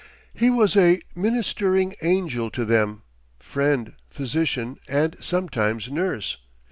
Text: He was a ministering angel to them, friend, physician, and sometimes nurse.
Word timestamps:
He 0.33 0.49
was 0.49 0.75
a 0.75 0.99
ministering 1.15 1.93
angel 2.01 2.49
to 2.49 2.65
them, 2.65 3.03
friend, 3.37 3.93
physician, 4.09 4.79
and 4.89 5.15
sometimes 5.19 5.91
nurse. 5.91 6.37